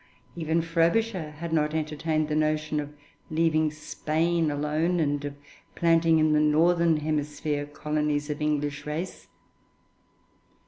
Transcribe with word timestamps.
Even 0.35 0.63
Frobisher 0.63 1.29
had 1.33 1.53
not 1.53 1.75
entertained 1.75 2.27
the 2.27 2.35
notion 2.35 2.79
of 2.79 2.91
leaving 3.29 3.69
Spain 3.69 4.49
alone, 4.49 4.99
and 4.99 5.23
of 5.23 5.35
planting 5.75 6.17
in 6.17 6.33
the 6.33 6.39
northern 6.39 6.97
hemisphere 6.97 7.67
colonies 7.67 8.27
of 8.27 8.41
English 8.41 8.87
race. 8.87 9.27